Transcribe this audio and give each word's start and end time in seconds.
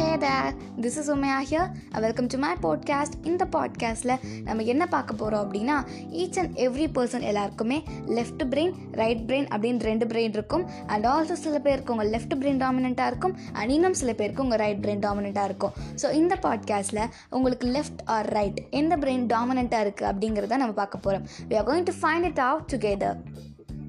Hey 0.00 0.16
there 0.16 0.52
this 0.80 0.96
is 1.00 1.08
Umaiya 1.10 1.38
here 1.48 1.70
welcome 2.04 2.26
to 2.26 2.38
my 2.38 2.50
podcast 2.62 3.16
இந்த 3.22 3.44
பாட்காஸ்ட்டில் 3.54 4.12
நம்ம 4.44 4.62
என்ன 4.62 4.86
பார்க்க 4.86 5.14
போகிறோம் 5.14 5.42
அப்படின்னா 5.44 5.76
ஈச் 6.20 6.38
அண்ட் 6.38 6.54
எவ்ரி 6.66 6.86
பர்சன் 6.96 7.20
எல்லாருக்குமே 7.20 7.78
லெஃப்ட் 8.18 8.44
பிரெயின் 8.52 8.72
ரைட் 8.92 9.22
பிரெயின் 9.28 9.48
அப்படின்னு 9.48 9.80
ரெண்டு 9.80 10.06
பிரெயின் 10.06 10.36
இருக்கும். 10.38 10.64
அண்ட் 10.86 11.06
ஆல்சோ 11.06 11.32
சில 11.32 11.58
பேருக்கு 11.58 11.92
உங்கள் 11.92 12.10
லெஃப்ட் 12.10 12.34
பிரெயின் 12.40 12.62
டாமினண்ட்டாக 12.64 13.06
இருக்கும். 13.06 13.36
அண்ட் 13.52 13.70
இன்னும் 13.70 13.92
சில 13.92 14.12
பேருக்கு 14.12 14.42
உங்கள் 14.42 14.58
ரைட் 14.58 14.82
பிரெயின் 14.86 15.04
டாமினண்ட்டாக 15.06 15.44
இருக்கும். 15.44 15.74
ஸோ 16.02 16.12
இந்த 16.12 16.36
பாட்காஸ்ட்டில் 16.42 17.04
உங்களுக்கு 17.30 17.68
லெஃப்ட் 17.68 18.02
ஆர் 18.06 18.30
ரைட் 18.38 18.60
எந்த 18.70 18.96
பிரெயின் 18.96 19.26
டாமினண்ட்டாக 19.26 19.86
இருக்குது 19.86 20.10
அப்படிங்கிறத 20.12 20.62
நம்ம 20.64 20.72
பார்க்க 20.72 20.98
போகிறோம் 20.98 21.26
we 21.48 21.56
are 21.56 21.68
going 21.70 21.88
to 21.92 21.96
find 22.02 22.28
it 22.30 22.42
out 22.48 22.68
together 22.76 23.18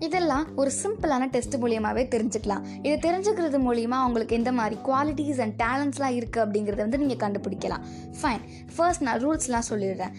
இதெல்லாம் 0.05 0.45
ஒரு 0.61 0.71
சிம்பிளான 0.81 1.23
டெஸ்ட் 1.33 1.55
மூலியமாகவே 1.61 2.03
தெரிஞ்சுக்கலாம். 2.13 2.63
இதை 2.85 2.95
தெரிஞ்சுக்கிறது 3.05 3.57
மூலியமா 3.67 3.97
உங்களுக்கு 4.07 4.37
எந்த 4.39 4.51
மாதிரி 4.59 4.77
குவாலிட்டிஸ் 4.87 5.41
அண்ட் 5.45 5.55
டேலண்ட்ஸ்லாம் 5.63 6.15
இருக்குது 6.19 6.43
அப்படிங்கிறத 6.45 6.81
வந்து 6.85 7.01
நீங்கள் 7.03 7.21
கண்டுபிடிக்கலாம். 7.23 7.83
ஃபைன் 8.19 8.45
ஃபர்ஸ்ட் 8.75 9.03
நான் 9.07 9.19
ரூல்ஸ்லாம் 9.25 9.67
சொல்லிடுறேன். 9.71 10.13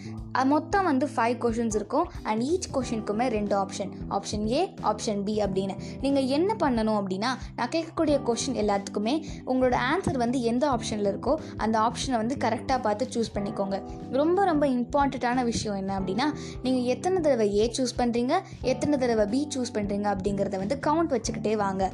மொத்தம் 0.51 0.85
வந்து 0.89 1.05
ஃபைவ் 1.15 1.35
கொஷின்ஸ் 1.43 1.75
இருக்கும். 1.79 2.07
அண்ட் 2.29 2.43
ஈச் 2.51 2.67
கொஷினுக்குமே 2.75 3.25
ரெண்டு 3.35 3.53
option 3.63 3.91
option 4.17 4.45
A 4.53 4.61
option 4.91 5.19
B 5.27 5.35
அப்படின்னு. 5.45 5.75
நீங்கள் 6.05 6.29
என்ன 6.37 6.51
பண்ணணும் 6.63 6.97
அப்படின்னா 7.01 7.31
நான் 7.57 7.71
கேட்கக்கூடிய 7.75 8.15
கொஷின் 8.29 8.57
எல்லாத்துக்குமே 8.63 9.15
உங்களோட 9.51 9.75
ஆன்சர் 9.91 10.19
வந்து 10.23 10.39
எந்த 10.51 10.63
ஆப்ஷனில் 10.75 11.11
இருக்கோ 11.11 11.35
அந்த 11.65 11.75
ஆப்ஷனை 11.87 12.17
வந்து 12.23 12.37
கரெக்டாக 12.45 12.79
பார்த்து 12.87 13.09
சூஸ் 13.15 13.33
பண்ணிக்கோங்க. 13.35 13.79
ரொம்ப 14.19 14.39
ரொம்ப 14.51 14.63
இம்பார்ட்டண்ட்டான 14.77 15.43
விஷயம் 15.51 15.79
என்ன 15.83 15.93
அப்படின்னா 15.99 16.29
நீங்கள் 16.65 16.87
எத்தனை 16.95 17.19
தடவை 17.27 17.47
ஏ 17.61 17.67
சூஸ் 17.77 17.95
பண்ணுறீங்க 18.01 18.33
எத்தனை 18.73 18.97
தடவை 19.05 19.27
பி 19.35 19.41
சூஸ் 19.55 19.72
பண்ணுறீங்க 19.77 20.09
அப்படிங்கிறத 20.15 20.57
வந்து 20.65 20.79
கவுண்ட் 20.89 21.15
வச்சுக்கிட்டே 21.17 21.55
வாங்க. 21.65 21.91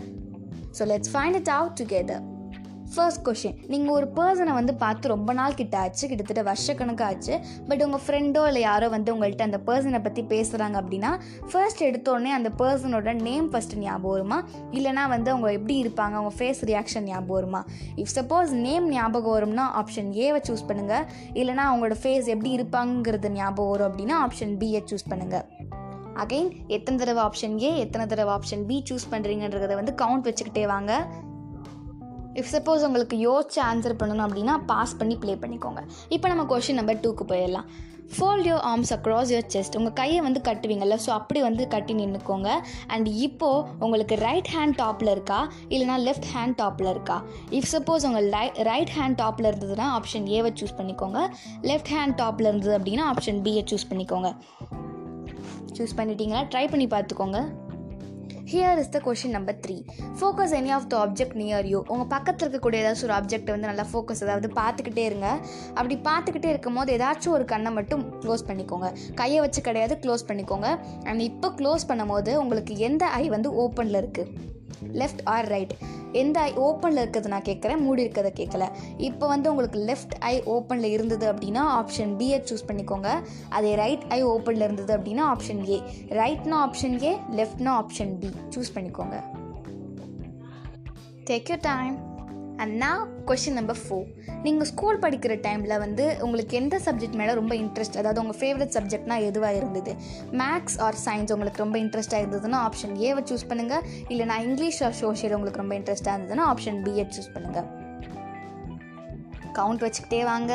So 0.80 0.84
let's 0.94 1.14
find 1.14 1.40
it 1.42 1.54
out 1.60 1.80
together 1.82 2.26
first 2.94 3.22
question 3.26 3.58
நீங்கள் 3.72 3.94
ஒரு 3.96 4.08
பர்சனை 4.18 4.54
வந்து 4.58 4.74
பார்த்து 4.84 5.12
ரொம்ப 5.12 5.34
நாள் 5.40 5.58
கிட்ட 5.60 5.76
ஆச்சு 5.78 6.08
கிட்டத்தட்ட 6.08 6.42
வருஷக்கணக்காக 6.48 7.10
ஆச்சு 7.10 7.34
பட் 7.68 7.84
உங்கள் 7.86 8.02
ஃப்ரெண்டோ 8.06 8.44
இல்லை 8.50 8.62
யாரோ 8.62 8.88
வந்து 8.94 9.14
உங்கள்கிட்ட 9.16 9.42
அந்த 9.42 9.60
பர்சனை 9.68 10.00
பற்றி 10.06 10.22
பேசுகிறாங்க 10.32 10.76
அப்படின்னா 10.82 11.12
ஃபர்ஸ்ட் 11.52 11.84
எடுத்தோடனே 11.90 12.32
அந்த 12.38 12.52
பர்சனோட 12.62 13.14
நேம் 13.28 13.52
ஃபஸ்ட்டு 13.52 13.82
ஞாபகம் 13.84 14.14
வருமா? 14.16 14.40
இல்லைனா 14.72 15.04
வந்து 15.14 15.32
அவங்க 15.32 15.52
எப்படி 15.52 15.76
இருப்பாங்க? 15.84 16.16
அவங்க 16.20 16.34
ஃபேஸ் 16.40 16.64
ரியாக்ஷன் 16.72 17.08
ஞாபகம் 17.12 17.38
வருமா? 17.40 17.62
இஃப் 17.96 18.14
சப்போஸ் 18.18 18.54
நேம் 18.66 18.90
ஞாபகம் 18.90 19.36
வரும்னா 19.38 19.68
ஆப்ஷன் 19.84 20.12
ஏவை 20.26 20.42
சூஸ் 20.50 20.68
பண்ணுங்கள் 20.72 21.06
இல்லைனா 21.34 21.66
அவங்களோட 21.70 21.98
ஃபேஸ் 22.04 22.34
எப்படி 22.36 22.58
இருப்பாங்கிறது 22.60 23.32
ஞாபகம் 23.40 23.74
வரும் 23.74 23.90
அப்படின்னா 23.92 24.18
ஆப்ஷன் 24.28 24.56
பியை 24.64 24.84
சூஸ் 24.92 25.10
பண்ணுங்கள் 25.12 25.59
அகைன் 26.24 26.50
எத்தனை 26.78 26.98
தடவை 27.02 27.24
ஆப்ஷன் 27.28 27.58
ஏ 27.66 27.72
எத்தனை 27.86 28.06
தடவை 28.14 28.32
ஆப்ஷன் 28.38 28.66
பி 28.70 28.78
சூஸ் 28.90 29.10
பண்ணுறீங்கன்றதை 29.14 29.76
வந்து 29.82 29.96
கவுண்ட் 30.04 30.28
வச்சுக்கிட்டே 30.30 30.66
வாங்க. 30.76 30.94
இஃப் 32.40 32.52
சப்போஸ் 32.56 32.84
உங்களுக்கு 32.88 33.16
யோசிச்சு 33.28 33.60
ஆன்சர் 33.68 34.00
பண்ணணும் 34.02 34.26
அப்படின்னா 34.26 34.56
பாஸ் 34.72 34.98
பண்ணி 34.98 35.16
ப்ளே 35.22 35.34
பண்ணிக்கோங்க. 35.44 35.82
இப்போ 36.16 36.28
நம்ம 36.32 36.44
கொஷின் 36.52 36.78
நம்பர் 36.80 37.02
டூக்கு 37.06 37.24
போயிடலாம். 37.32 37.70
Fold 38.16 38.48
your 38.50 38.64
arms 38.70 38.92
across 38.96 39.32
your 39.34 39.50
chest 39.54 39.76
உங்கள் 39.80 39.96
கையை 40.00 40.20
வந்து 40.28 40.40
கட்டுவீங்கல்ல 40.48 40.96
ஸோ 41.06 41.10
அப்படி 41.18 41.40
வந்து 41.48 41.64
கட்டி 41.74 41.94
நின்றுக்கோங்க 42.00 42.50
அண்ட் 42.94 43.08
இப்போது 43.26 43.66
உங்களுக்கு 43.86 44.16
ரைட் 44.26 44.50
ஹேண்ட் 44.56 44.78
டாப்பில் 44.82 45.12
இருக்கா? 45.16 45.40
இல்லைனா 45.74 45.98
லெஃப்ட் 46.08 46.30
ஹேண்ட் 46.36 46.58
டாப்பில் 46.62 46.90
இருக்கா? 46.94 47.18
இஃப் 47.60 47.70
சப்போஸ் 47.74 48.06
உங்கள் 48.10 48.30
லை 48.36 48.46
ரைட் 48.70 48.94
ஹேண்ட் 48.98 49.20
டாப்பில் 49.24 49.50
இருந்ததுன்னா 49.52 49.88
ஆப்ஷன் 49.98 50.28
ஏவை 50.38 50.52
சூஸ் 50.62 50.78
பண்ணிக்கோங்க. 50.80 51.22
லெஃப்ட் 51.72 51.94
ஹேண்ட் 51.98 52.18
டாப்பில் 52.24 52.50
இருந்தது 52.52 52.76
அப்படின்னா 52.80 53.06
ஆப்ஷன் 53.14 53.42
பியை 53.48 53.64
சூஸ் 53.74 53.90
பண்ணிக்கோங்க. 53.92 54.32
சூஸ் 55.78 55.98
பண்ணிட்டீங்களா 56.00 56.44
ட்ரை 56.54 56.66
பண்ணி 56.74 56.88
பார்த்துக்கோங்க. 56.94 57.40
Here 58.52 58.80
is 58.82 58.92
the 58.94 59.00
question 59.06 59.36
number 59.36 59.58
three 59.64 59.76
focus 60.20 60.54
any 60.60 60.72
of 60.78 60.88
the 60.92 60.96
object 61.02 61.36
near 61.42 61.68
you 61.72 61.80
உங்கள் 61.94 62.10
பக்கத்தில் 62.14 62.46
இருக்கக்கூடிய 62.46 62.84
ஏதாச்சும் 62.84 63.08
ஒரு 63.08 63.16
ஆப்ஜெக்ட் 63.18 63.52
வந்து 63.54 63.70
நல்லா 63.72 63.86
ஃபோக்கஸ் 63.92 64.24
அதாவது 64.26 64.48
பார்த்துக்கிட்டே 64.60 65.04
இருங்க. 65.10 65.28
அப்படி 65.78 65.96
பார்த்துக்கிட்டே 66.10 66.50
இருக்கும் 66.54 66.78
போது 66.80 66.96
ஏதாச்சும் 66.98 67.36
ஒரு 67.38 67.46
கண்ணை 67.54 67.72
மட்டும் 67.78 68.04
க்ளோஸ் 68.24 68.48
பண்ணிக்கோங்க. 68.50 68.90
கையை 69.22 69.40
வச்சு 69.46 69.64
கிடையாது 69.68 69.96
க்ளோஸ் 70.06 70.28
பண்ணிக்கோங்க. 70.30 70.70
அண்ட் 71.10 71.24
இப்போ 71.30 71.50
க்ளோஸ் 71.62 71.88
பண்ணும் 71.92 72.14
போது 72.14 72.34
உங்களுக்கு 72.44 72.76
எந்த 72.90 73.06
ஐ 73.22 73.24
வந்து 73.36 73.52
ஓப்பனில் 73.66 74.00
இருக்குது 74.04 74.48
லெஃப்ட் 75.02 75.24
ஆர் 75.36 75.50
ரைட் 75.56 75.76
எந்த 76.12 76.40
ஐ 76.40 76.54
ஓப்பனில் 76.54 77.02
இருக்கிறது 77.04 77.28
நான் 77.28 77.42
கேட்குறேன் 77.42 77.78
மூடி 77.78 78.08
இருக்கிறத 78.08 78.32
கேட்கல. 78.36 78.70
இப்போ 78.98 79.28
வந்து 79.28 79.50
உங்களுக்கு 79.50 79.80
லெஃப்ட் 79.80 80.16
ஐ 80.20 80.42
ஓப்பனில் 80.42 80.84
இருந்தது 80.84 81.34
அப்படின்னா 81.34 81.64
ஆப்ஷன் 81.80 82.16
பியை 82.18 82.42
சூஸ் 82.50 82.68
பண்ணிக்கோங்க. 82.68 83.22
அதே 83.50 83.76
ரைட் 83.76 84.04
ஐ 84.10 84.26
ஓப்பனில் 84.26 84.62
இருந்தது 84.62 84.98
அப்படின்னா 84.98 85.36
ஆப்ஷன் 85.36 85.70
ஏ 85.70 85.82
ரைட்னா 86.10 86.70
ஆப்ஷன் 86.70 87.04
ஏ 87.04 87.18
லெஃப்ட்னா 87.32 87.84
ஆப்ஷன் 87.84 88.18
பி 88.20 88.32
சூஸ் 88.50 88.76
பண்ணிக்கோங்க. 88.76 89.24
டேக் 91.30 91.50
யூர் 91.50 91.60
டைம் 91.62 92.09
அண்ட் 92.60 92.76
நான் 92.76 93.02
கொஷின் 93.26 93.58
நம்பர் 93.60 93.80
ஃபோர் 93.84 94.08
நீங்கள் 94.44 94.68
ஸ்கூல் 94.68 95.00
படிக்கிற 95.00 95.34
டைமில் 95.46 95.78
வந்து 95.78 96.18
உங்களுக்கு 96.22 96.58
எந்த 96.58 96.80
சப்ஜெக்ட் 96.86 97.18
மேலே 97.22 97.34
ரொம்ப 97.34 97.56
இன்ட்ரெஸ்ட் 97.56 97.98
அதாவது 97.98 98.22
உங்கள் 98.24 98.40
ஃபேவரட் 98.40 98.74
சப்ஜெக்ட்னா 98.78 99.18
எதுவாக 99.22 99.56
இருந்தது? 99.56 99.94
மேக்ஸ் 100.32 100.78
ஆர் 100.80 100.98
சயின்ஸ் 101.06 101.32
உங்களுக்கு 101.32 101.64
ரொம்ப 101.64 101.80
இன்ட்ரெஸ்ட்டாக 101.80 102.24
இருந்ததுன்னா 102.24 102.60
ஆப்ஷன் 102.68 102.96
ஏவை 103.10 103.24
சூஸ் 103.32 103.48
பண்ணுங்கள் 103.50 103.86
இல்லை 104.08 104.26
நான் 104.26 104.46
இங்கிலீஷ் 104.48 104.84
ஆர் 104.84 104.98
சோஷியல் 105.04 105.34
உங்களுக்கு 105.34 105.62
ரொம்ப 105.62 105.76
இன்ட்ரெஸ்ட்டாக 105.76 106.18
இருந்ததுன்னா 106.18 106.48
ஆப்ஷன் 106.54 106.80
பிஎட் 106.86 107.14
சூஸ் 107.18 107.34
பண்ணுங்கள் 107.34 107.68
கவுண்ட் 109.54 109.84
வச்சுக்கிட்டே 109.86 110.24
வாங்க. 110.24 110.54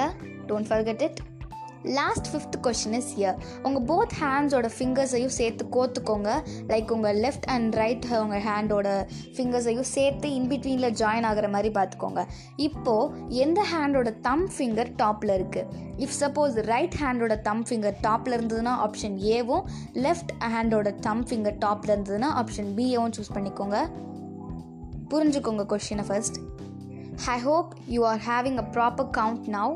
Don't 0.49 0.69
forget 0.71 1.03
it 1.03 1.21
last 1.85 2.27
fifth 2.33 2.59
question 2.63 2.93
is 2.93 3.13
here 3.17 3.37
உங்கள் 3.63 3.85
போத் 3.91 4.15
ஹேண்ட்ஸோட 4.21 4.69
ஃபிங்கர்ஸையும் 4.79 5.35
சேர்த்து 5.39 5.67
கோத்துக்கோங்க. 5.77 6.31
லைக் 6.69 6.91
உங்கள் 6.91 7.21
லெஃப்ட் 7.21 7.47
அண்ட் 7.47 7.75
ரைட் 7.75 8.07
உங்கள் 8.21 8.43
ஹேண்டோட 8.43 9.07
ஃபிங்கர்ஸையும் 9.37 9.89
சேர்த்து 9.97 10.29
இன்பிட்வீனில் 10.29 10.97
ஜாயின் 11.01 11.23
ஆகிற 11.23 11.49
மாதிரி 11.49 11.73
பார்த்துக்கோங்க. 11.75 12.27
இப்போது 12.57 13.29
எந்த 13.29 13.67
ஹேண்டோட 13.73 14.21
தம் 14.21 14.49
ஃபிங்கர் 14.57 14.93
டாப்பில் 15.03 15.35
இருக்குது 15.39 15.67
இஃப் 15.99 16.17
சப்போஸ் 16.21 16.55
ரைட் 16.73 16.95
ஹேண்டோட 17.01 17.41
தம் 17.41 17.65
ஃபிங்கர் 17.65 17.95
டாப்பில் 18.03 18.37
இருந்ததுன்னா 18.39 18.75
ஆப்ஷன் 18.87 19.19
ஏவும் 19.37 19.63
லெஃப்ட் 19.93 20.33
ஹேண்டோட 20.41 20.95
தம் 20.95 21.27
ஃபிங்கர் 21.27 21.61
டாப்பில் 21.67 21.95
இருந்ததுன்னா 21.95 22.31
ஆப்ஷன் 22.43 22.73
பிஏவும் 22.77 23.15
சூஸ் 23.19 23.35
பண்ணிக்கோங்க. 23.35 23.89
புரிஞ்சுக்கோங்க 25.11 25.65
கொஷினை 25.73 26.05
first 26.07 26.37
I 27.27 27.41
hope 27.41 27.75
you 27.87 28.07
are 28.07 28.21
having 28.27 28.57
a 28.59 28.65
proper 28.73 29.11
count 29.17 29.45
now 29.47 29.75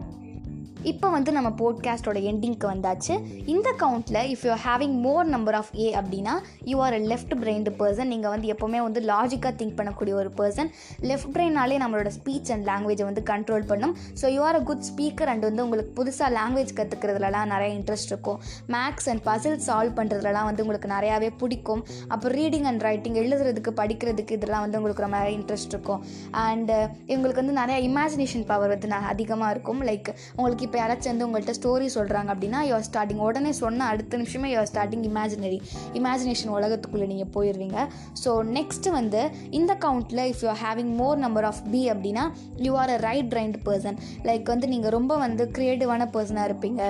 இப்போ 0.82 1.08
வந்து 1.08 1.32
நம்ம 1.32 1.48
போட்காஸ்டோட 1.58 2.18
எண்டிங்க்கு 2.30 2.66
வந்தாச்சு. 2.70 3.14
இந்த 3.46 3.74
கவுண்ட்டில் 3.78 4.20
if 4.32 4.44
you 4.46 4.52
having 4.66 4.94
more 5.00 5.26
number 5.26 5.54
of 5.54 5.70
A 5.78 5.94
அப்படின்னா 5.94 6.34
you 6.64 6.80
are 6.80 6.92
a 6.92 6.98
left 6.98 7.34
brained 7.40 7.70
person 7.78 8.04
நீங்கள் 8.04 8.30
வந்து 8.30 8.52
எப்போவுமே 8.52 8.80
வந்து 8.82 9.00
லாஜிக்காக 9.00 9.52
திங்க் 9.60 9.76
பண்ணக்கூடிய 9.80 10.12
ஒரு 10.12 10.30
பர்சன் 10.36 10.70
லெஃப்ட் 11.00 11.32
பிரெயினாலே 11.34 11.78
நம்மளோட 11.84 12.10
ஸ்பீச் 12.18 12.52
அண்ட் 12.52 12.66
லாங்குவேஜை 12.68 13.04
வந்து 13.04 13.22
கண்ட்ரோல் 13.30 13.66
பண்ணும். 13.66 13.96
So 14.22 14.26
you 14.26 14.42
are 14.42 14.54
a 14.54 14.60
good 14.60 14.84
speaker 14.90 15.24
and 15.24 15.42
வந்து 15.42 15.64
உங்களுக்கு 15.64 16.04
புதுசாக 16.04 16.30
லாங்குவேஜ் 16.38 16.72
கற்றுக்கிறதுலலாம் 16.80 17.44
நிறைய 17.44 17.78
இன்ட்ரெஸ்ட் 17.78 18.06
இருக்கும். 18.06 18.40
மேக்ஸ் 18.68 19.08
அண்ட் 19.08 19.24
பசில் 19.24 19.58
சால்வ் 19.66 19.94
பண்ணுறதுலலாம் 20.00 20.44
வந்து 20.44 20.62
உங்களுக்கு 20.62 20.88
நிறையாவே 20.88 21.30
பிடிக்கும். 21.36 21.84
அப்புறம் 22.08 22.38
ரீடிங் 22.38 22.62
அண்ட் 22.62 22.80
ரைட்டிங் 22.80 23.14
எழுதுறதுக்கு 23.14 23.72
படிக்கிறதுக்கு 23.82 24.30
இதெல்லாம் 24.30 24.60
வந்து 24.60 24.76
உங்களுக்கு 24.76 25.02
ரொம்ப 25.02 25.16
நிறைய 25.16 25.38
இன்ட்ரெஸ்ட் 25.38 25.74
இருக்கும். 25.76 26.04
அண்ட் 26.30 26.70
இவங்களுக்கு 27.06 27.42
வந்து 27.44 27.58
நிறையா 27.62 27.80
இமேஜினேஷன் 27.90 28.46
பவர் 28.46 28.68
வந்து 28.68 28.92
அதிகமாக 28.92 29.50
இருக்கும். 29.50 29.82
லைக் 29.82 30.14
உங்களுக்கு 30.36 30.66
இப்போ 30.68 30.78
யாராச்சும் 30.80 31.12
வந்து 31.12 31.26
உங்கள்கிட்ட 31.26 31.52
ஸ்டோரி 31.58 31.86
சொல்கிறாங்க 31.94 32.30
அப்படின்னா 32.32 32.58
யுவர் 32.68 32.86
ஸ்டார்டிங் 32.88 33.22
உடனே 33.26 33.52
சொன்ன 33.60 33.86
அடுத்த 33.92 34.18
நிமிஷமே 34.20 34.48
யுவர் 34.52 34.68
ஸ்டார்டிங் 34.70 35.04
இமேஜினரி 35.10 35.58
இமேஜினேஷன் 36.00 36.52
உலகத்துக்குள்ளே 36.56 37.06
நீங்கள் 37.12 37.30
போயிடுவீங்க 37.36 37.78
ஸோ 38.22 38.32
நெக்ஸ்ட் 38.56 38.88
வந்து 38.98 39.20
இந்த 39.50 39.74
கவுண்ட்டில் 39.84 40.24
if 40.32 40.42
you 40.46 40.54
having 40.64 40.92
more 41.00 41.22
number 41.24 41.46
of 41.50 41.62
B 41.72 41.82
அப்படின்னா 41.92 42.24
you 42.66 42.72
are 42.82 42.92
a 42.96 42.98
right 43.06 43.32
brained 43.38 43.58
person 43.68 43.96
like 44.28 44.52
வந்து 44.54 44.68
நீங்கள் 44.74 44.94
ரொம்ப 44.96 45.16
வந்து 45.24 45.46
க்ரியேட்டிவான 45.56 46.08
பர்சனாக 46.16 46.50
இருப்பீங்க. 46.50 46.82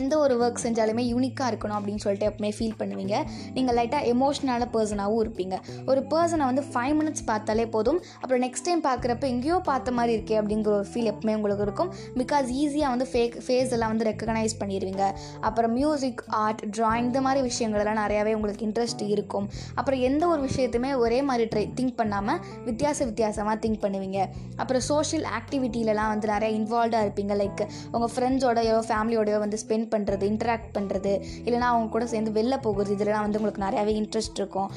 எந்த 0.00 0.14
ஒரு 0.24 0.34
ஒர்க் 0.42 0.60
செஞ்சாலுமே 0.64 1.02
யூனிக்காக 1.12 1.48
இருக்கணும் 1.52 1.76
அப்படின்னு 1.78 2.02
சொல்லிட்டு 2.04 2.28
எப்பவுமே 2.30 2.50
ஃபீல் 2.58 2.76
பண்ணுவீங்க. 2.80 3.16
நீங்கள் 3.56 3.76
லைட்டாக 3.78 4.10
எமோஷ்னலான 4.12 4.68
பர்சனாகவும் 4.74 5.20
இருப்பீங்க. 5.24 5.56
ஒரு 5.90 6.00
பர்சனை 6.12 6.44
வந்து 6.50 6.64
ஃபைவ் 6.72 6.94
மினிட்ஸ் 7.00 7.24
பார்த்தாலே 7.30 7.66
போதும். 7.74 8.00
அப்புறம் 8.20 8.42
நெக்ஸ்ட் 8.46 8.66
டைம் 8.68 8.82
பார்க்குறப்ப 8.88 9.26
எங்கேயோ 9.34 9.58
பார்த்த 9.70 9.96
மாதிரி 9.98 10.12
இருக்கே 10.18 10.36
அப்படிங்கிற 10.40 10.72
ஒரு 10.78 10.86
ஃபீல் 10.92 11.10
எப்பவுமே 11.12 11.34
உங்களுக்கு 11.38 11.66
இருக்கும். 11.68 11.90
பிகாஸ் 12.20 12.48
ஈஸியாக 12.62 12.92
வந்து 12.94 13.08
ஃபேக் 13.12 13.36
ஃபேஸ் 13.46 13.74
எல்லாம் 13.76 13.92
வந்து 13.94 14.06
ரெக்கக்னைஸ் 14.10 14.56
பண்ணிடுவீங்க. 14.62 15.04
அப்புறம் 15.48 15.74
மியூசிக் 15.78 16.22
ஆர்ட் 16.42 16.62
ட்ராயிங் 16.78 17.08
இந்த 17.10 17.22
மாதிரி 17.26 17.42
விஷயங்கள்லாம் 17.50 18.00
நிறையாவே 18.02 18.34
உங்களுக்கு 18.38 18.66
இன்ட்ரெஸ்ட் 18.68 19.04
இருக்கும். 19.14 19.48
அப்புறம் 19.78 20.02
எந்த 20.10 20.22
ஒரு 20.32 20.42
விஷயத்தையுமே 20.48 20.92
ஒரே 21.04 21.20
மாதிரி 21.30 21.46
ட்ரை 21.54 21.64
திங்க் 21.80 21.96
பண்ணாமல் 22.00 22.40
வித்தியாச 22.70 22.98
வித்தியாசமாக 23.10 23.56
திங்க் 23.66 23.80
பண்ணுவீங்க. 23.84 24.20
அப்புறம் 24.60 24.84
சோஷியல் 24.90 25.28
ஆக்டிவிட்டிலலாம் 25.38 26.10
வந்து 26.14 26.28
நிறைய 26.34 26.58
இன்வால்வ்டாக 26.60 27.04
இருப்பீங்க. 27.06 27.34
லைக் 27.42 27.62
உங்கள் 27.94 28.12
ஃப்ரெண்ட்ஸோடையோ 28.14 28.76
ஃபேமிலியோடையோ 28.90 29.38
வந்து 29.44 29.58
ஸ்பெண்ட் 29.62 29.81
ஸ்பெண்ட் 29.82 29.92
பண்ணுறது 29.94 30.24
இன்ட்ராக்ட் 30.32 30.72
பண்ணுறது 30.76 31.12
இல்லைனா 31.46 31.68
அவங்க 31.72 31.88
கூட 31.94 32.06
சேர்ந்து 32.12 32.30
வெளில 32.38 32.56
போகிறது 32.66 32.94
இதெல்லாம் 32.96 33.24
வந்து 33.26 33.38
உங்களுக்கு 33.40 33.64
நிறையாவே 33.64 33.92
இன்ட்ரெஸ்ட் 34.00 34.38
இருக்கும். 34.40 34.68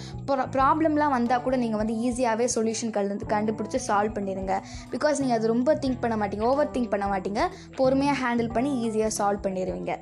ப்ராப்ளம்லாம் 0.55 1.15
வந்தால் 1.17 1.43
கூட 1.47 1.55
நீங்கள் 1.63 1.81
வந்து 1.83 1.95
ஈஸியாகவே 2.07 2.47
சொல்யூஷன் 2.55 2.95
கலந்து 2.97 3.31
கண்டுபிடிச்சி 3.35 3.81
சால்வ் 3.87 4.17
பண்ணிடுங்க. 4.17 4.55
பிகாஸ் 4.95 5.21
நீங்கள் 5.23 5.39
அது 5.39 5.53
ரொம்ப 5.55 5.79
திங்க் 5.85 6.03
பண்ண 6.03 6.17
மாட்டீங்க 6.23 6.45
ஓவர் 6.51 6.73
திங்க் 6.77 6.93
பண்ண 6.93 7.07
மாட்டீங்க 7.13 7.43
பொறுமையாக 7.79 8.21
ஹேண்டில் 8.25 8.53
பண்ணி 8.57 8.71
ஈஸியாக 8.87 9.17
சால்வ் 9.19 9.45
பண்ணிடுவீங்க. 9.47 9.93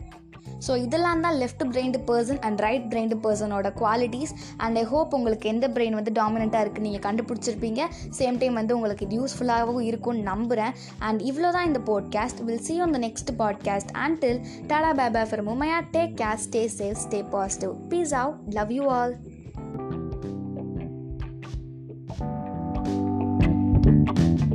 ஸோ 0.67 0.77
இதெல்லாம் 0.77 1.21
தான் 1.21 1.35
left 1.35 1.63
brained 1.71 1.99
person 2.07 2.39
and 2.39 2.59
right 2.59 2.85
brained 2.93 3.17
பர்சனோட 3.23 3.71
qualities 3.81 4.33
and 4.57 4.77
I 4.77 4.83
hope 4.83 5.15
உங்களுக்கு 5.15 5.49
எந்த 5.49 5.67
பிரெயின் 5.67 5.91
வந்து 5.91 6.11
டாமினண்ட்டாக 6.11 6.63
இருக்குது 6.65 6.79
நீங்கள் 6.79 7.05
கண்டுபிடிச்சிருப்பீங்க. 7.07 7.81
சேம் 8.17 8.37
டைம் 8.37 8.53
வந்து 8.53 8.75
உங்களுக்கு 8.75 9.05
இது 9.05 9.17
யூஸ்ஃபுல்லாகவும் 9.21 9.81
இருக்கும்னு 9.81 10.21
நம்புகிறேன் 10.21 10.73
அண்ட் 10.99 11.21
இவ்வளோ 11.21 11.51
தான் 11.51 11.65
இந்த 11.65 11.81
podcast 11.85 12.43
will 12.43 12.59
see 12.59 12.79
on 12.79 12.91
the 12.91 12.97
next 12.97 13.31
podcast 13.37 13.93
until 14.05 14.41
tata 14.67 14.93
பேபா 14.93 15.23
for 15.29 15.45
Umaiya 15.45 15.81
take 15.91 16.15
care 16.15 16.43
stay 16.47 16.69
safe 16.77 16.99
stay 17.07 17.21
positive 17.29 17.73
peace 17.89 18.13
out 18.13 18.39
love 18.49 18.71
you 18.71 18.85
all 18.89 19.15
thank 23.85 24.41
you 24.41 24.52